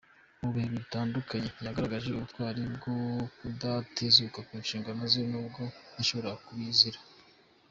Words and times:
Mu 0.41 0.49
bihe 0.53 0.67
bitandukanye 0.77 1.49
yagaragaje 1.65 2.07
ubutwari 2.09 2.61
bwo 2.75 2.95
kudatezuka 3.37 4.39
ku 4.47 4.53
nshingano 4.63 5.01
ze 5.13 5.21
n’ubwo 5.31 5.61
yashoboraga 5.95 6.41
kubizira. 6.47 6.99